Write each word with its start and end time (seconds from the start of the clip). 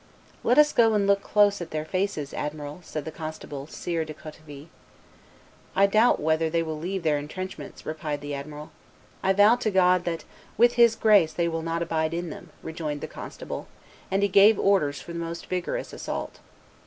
"Let 0.43 0.57
us 0.57 0.73
go 0.73 0.95
and 0.95 1.05
look 1.05 1.21
close 1.21 1.61
in 1.61 1.67
their 1.69 1.85
faces, 1.85 2.33
admiral," 2.33 2.79
said 2.83 3.05
the 3.05 3.11
constable 3.11 3.67
to 3.67 3.71
Sire 3.71 4.03
de 4.03 4.15
Coetivi. 4.15 4.67
"I 5.75 5.85
doubt 5.85 6.19
whether 6.19 6.49
they 6.49 6.63
will 6.63 6.79
leave 6.79 7.03
their 7.03 7.19
intrenchments," 7.19 7.85
replied 7.85 8.21
the 8.21 8.33
admiral. 8.33 8.71
"I 9.21 9.31
vow 9.33 9.57
to 9.57 9.69
God 9.69 10.05
that 10.05 10.23
with 10.57 10.73
His 10.73 10.95
grace 10.95 11.33
they 11.33 11.47
will 11.47 11.61
not 11.61 11.83
abide 11.83 12.15
in 12.15 12.31
them," 12.31 12.49
rejoined 12.63 13.01
the 13.01 13.07
constable; 13.07 13.67
and 14.09 14.23
he 14.23 14.27
gave 14.27 14.57
orders 14.57 14.99
for 14.99 15.13
the 15.13 15.19
most 15.19 15.45
vigorous 15.45 15.93
assault. 15.93 16.39